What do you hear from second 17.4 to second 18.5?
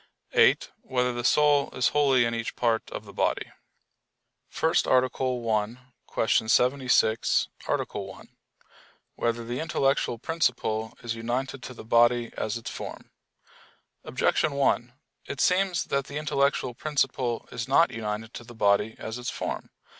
is not united to